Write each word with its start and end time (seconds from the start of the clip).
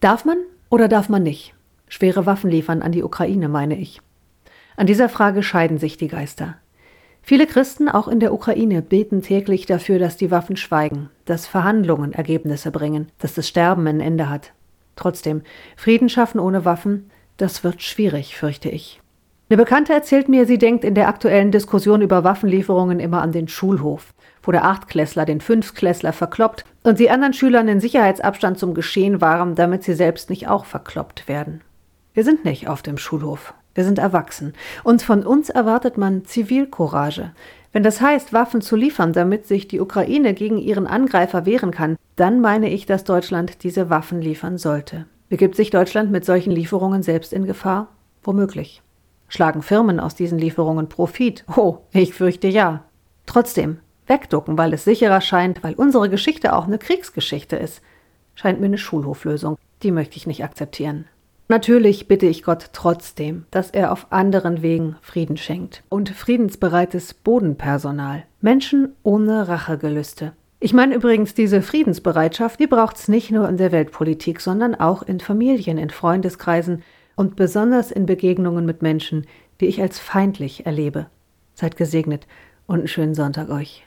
Darf 0.00 0.26
man 0.26 0.36
oder 0.68 0.88
darf 0.88 1.08
man 1.08 1.22
nicht? 1.22 1.54
Schwere 1.88 2.26
Waffen 2.26 2.50
liefern 2.50 2.82
an 2.82 2.92
die 2.92 3.02
Ukraine, 3.02 3.48
meine 3.48 3.78
ich. 3.78 4.00
An 4.76 4.86
dieser 4.86 5.08
Frage 5.08 5.42
scheiden 5.42 5.78
sich 5.78 5.96
die 5.96 6.08
Geister. 6.08 6.56
Viele 7.22 7.46
Christen, 7.46 7.88
auch 7.88 8.06
in 8.06 8.20
der 8.20 8.34
Ukraine, 8.34 8.82
beten 8.82 9.22
täglich 9.22 9.64
dafür, 9.64 9.98
dass 9.98 10.18
die 10.18 10.30
Waffen 10.30 10.56
schweigen, 10.56 11.08
dass 11.24 11.46
Verhandlungen 11.46 12.12
Ergebnisse 12.12 12.70
bringen, 12.70 13.08
dass 13.18 13.34
das 13.34 13.48
Sterben 13.48 13.86
ein 13.86 14.00
Ende 14.00 14.28
hat. 14.28 14.52
Trotzdem, 14.96 15.42
Frieden 15.76 16.10
schaffen 16.10 16.40
ohne 16.40 16.66
Waffen, 16.66 17.10
das 17.38 17.64
wird 17.64 17.82
schwierig, 17.82 18.36
fürchte 18.36 18.68
ich. 18.68 19.00
Eine 19.48 19.58
Bekannte 19.58 19.92
erzählt 19.92 20.28
mir, 20.28 20.44
sie 20.44 20.58
denkt 20.58 20.82
in 20.82 20.96
der 20.96 21.06
aktuellen 21.06 21.52
Diskussion 21.52 22.02
über 22.02 22.24
Waffenlieferungen 22.24 22.98
immer 22.98 23.22
an 23.22 23.30
den 23.30 23.46
Schulhof, 23.46 24.12
wo 24.42 24.50
der 24.50 24.64
Achtklässler 24.64 25.24
den 25.24 25.40
Fünftklässler 25.40 26.12
verkloppt 26.12 26.64
und 26.82 26.98
die 26.98 27.10
anderen 27.10 27.32
Schüler 27.32 27.60
in 27.60 27.80
Sicherheitsabstand 27.80 28.58
zum 28.58 28.74
Geschehen 28.74 29.20
waren, 29.20 29.54
damit 29.54 29.84
sie 29.84 29.94
selbst 29.94 30.30
nicht 30.30 30.48
auch 30.48 30.64
verkloppt 30.64 31.28
werden. 31.28 31.60
Wir 32.12 32.24
sind 32.24 32.44
nicht 32.44 32.66
auf 32.66 32.82
dem 32.82 32.98
Schulhof. 32.98 33.54
Wir 33.76 33.84
sind 33.84 34.00
erwachsen. 34.00 34.52
Und 34.82 35.02
von 35.02 35.24
uns 35.24 35.48
erwartet 35.48 35.96
man 35.96 36.24
Zivilcourage. 36.24 37.30
Wenn 37.72 37.84
das 37.84 38.00
heißt, 38.00 38.32
Waffen 38.32 38.62
zu 38.62 38.74
liefern, 38.74 39.12
damit 39.12 39.46
sich 39.46 39.68
die 39.68 39.80
Ukraine 39.80 40.34
gegen 40.34 40.58
ihren 40.58 40.88
Angreifer 40.88 41.46
wehren 41.46 41.70
kann, 41.70 41.96
dann 42.16 42.40
meine 42.40 42.70
ich, 42.70 42.86
dass 42.86 43.04
Deutschland 43.04 43.62
diese 43.62 43.90
Waffen 43.90 44.20
liefern 44.20 44.58
sollte. 44.58 45.06
Begibt 45.28 45.54
sich 45.54 45.70
Deutschland 45.70 46.10
mit 46.10 46.24
solchen 46.24 46.50
Lieferungen 46.50 47.04
selbst 47.04 47.32
in 47.32 47.46
Gefahr? 47.46 47.88
Womöglich. 48.24 48.82
Schlagen 49.28 49.62
Firmen 49.62 50.00
aus 50.00 50.14
diesen 50.14 50.38
Lieferungen 50.38 50.88
Profit? 50.88 51.44
Oh, 51.56 51.78
ich 51.92 52.14
fürchte 52.14 52.48
ja. 52.48 52.84
Trotzdem, 53.26 53.78
wegducken, 54.06 54.56
weil 54.56 54.72
es 54.72 54.84
sicherer 54.84 55.20
scheint, 55.20 55.62
weil 55.62 55.74
unsere 55.74 56.08
Geschichte 56.08 56.54
auch 56.54 56.66
eine 56.66 56.78
Kriegsgeschichte 56.78 57.56
ist, 57.56 57.82
scheint 58.34 58.60
mir 58.60 58.66
eine 58.66 58.78
Schulhoflösung. 58.78 59.58
Die 59.82 59.90
möchte 59.90 60.16
ich 60.16 60.26
nicht 60.26 60.44
akzeptieren. 60.44 61.06
Natürlich 61.48 62.08
bitte 62.08 62.26
ich 62.26 62.42
Gott 62.42 62.70
trotzdem, 62.72 63.46
dass 63.52 63.70
er 63.70 63.92
auf 63.92 64.08
anderen 64.10 64.62
Wegen 64.62 64.96
Frieden 65.00 65.36
schenkt 65.36 65.84
und 65.88 66.08
friedensbereites 66.08 67.14
Bodenpersonal, 67.14 68.24
Menschen 68.40 68.94
ohne 69.04 69.46
Rachegelüste. 69.46 70.32
Ich 70.58 70.72
meine 70.72 70.94
übrigens, 70.94 71.34
diese 71.34 71.62
Friedensbereitschaft, 71.62 72.58
die 72.58 72.66
braucht's 72.66 73.06
nicht 73.06 73.30
nur 73.30 73.48
in 73.48 73.58
der 73.58 73.70
Weltpolitik, 73.70 74.40
sondern 74.40 74.74
auch 74.74 75.02
in 75.02 75.20
Familien, 75.20 75.78
in 75.78 75.90
Freundeskreisen 75.90 76.82
und 77.16 77.34
besonders 77.34 77.90
in 77.90 78.06
Begegnungen 78.06 78.64
mit 78.66 78.82
Menschen, 78.82 79.26
die 79.60 79.66
ich 79.66 79.80
als 79.80 79.98
feindlich 79.98 80.66
erlebe. 80.66 81.06
Seid 81.54 81.76
gesegnet 81.76 82.26
und 82.66 82.78
einen 82.78 82.88
schönen 82.88 83.14
Sonntag 83.14 83.48
euch. 83.48 83.86